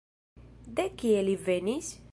De 0.79 0.87
kie 1.03 1.21
li 1.29 1.37
venis? 1.49 1.95